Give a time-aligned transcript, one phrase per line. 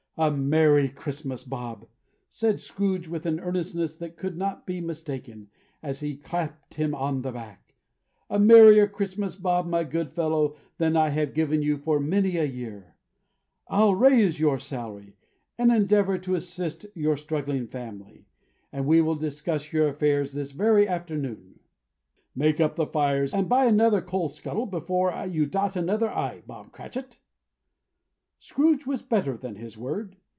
[0.17, 1.87] "A Merry Christmas, Bob!"
[2.29, 5.49] said Scrooge, with an earnestness that could not be mistaken,
[5.81, 7.73] as he clapped him on the back,
[8.29, 12.43] "A Merrier Christmas, Bob, my good fellow, than I have given you for many a
[12.43, 12.95] year!
[13.67, 15.15] I'll raise your salary,
[15.57, 18.27] and endeavor to assist your struggling family,
[18.71, 21.61] and we will discuss your affairs this very afternoon.
[22.35, 26.71] Make up the fires, and buy another coal scuttle before you dot another i, Bob
[26.73, 27.17] Cratchit!"
[28.43, 30.17] Scrooge was better than his word.